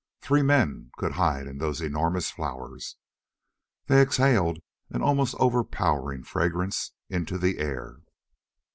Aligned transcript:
Three 0.19 0.41
men 0.41 0.89
could 0.97 1.11
hide 1.11 1.45
in 1.45 1.59
those 1.59 1.79
enormous 1.79 2.31
flowers. 2.31 2.95
They 3.85 4.01
exhaled 4.01 4.57
an 4.89 5.03
almost 5.03 5.35
overpowering 5.37 6.23
fragrance 6.23 6.93
into 7.07 7.37
the 7.37 7.59
air. 7.59 7.97